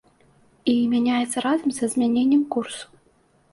І 0.73 0.73
мяняецца 0.93 1.37
разам 1.47 1.69
са 1.77 1.85
змяненнем 1.93 2.43
курсу. 2.59 2.85